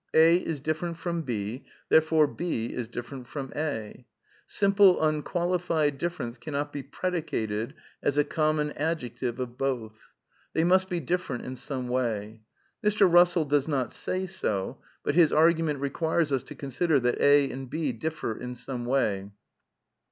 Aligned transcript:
A 0.15 0.37
is 0.37 0.59
different 0.61 0.97
from 0.97 1.21
B, 1.21 1.63
therefore 1.89 2.25
B 2.25 2.73
is 2.73 2.87
different 2.87 3.27
from 3.27 3.53
A. 3.55 4.07
Simple 4.47 4.99
unqualified 4.99 5.99
difference 5.99 6.39
cannot 6.39 6.73
be 6.73 6.81
predicated 6.81 7.75
as 8.01 8.17
a 8.17 8.23
common 8.23 8.71
adjective 8.71 9.39
of 9.39 9.59
both. 9.59 9.95
They 10.53 10.63
must 10.63 10.89
be 10.89 10.99
different 10.99 11.45
in 11.45 11.55
some 11.55 11.87
way. 11.87 12.41
(Mr. 12.83 13.07
Kussell 13.07 13.47
does 13.47 13.67
not 13.67 13.93
say 13.93 14.25
so, 14.25 14.81
but 15.03 15.13
his 15.13 15.31
argument 15.31 15.81
requires 15.81 16.31
us 16.31 16.41
to 16.49 16.55
consider 16.55 16.99
that 17.01 17.21
A 17.21 17.51
and 17.51 17.69
B 17.69 17.91
differ 17.91 18.35
in 18.35 18.55
some 18.55 18.85
way.) 18.85 19.29